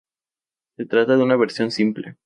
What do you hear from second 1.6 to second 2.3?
simple.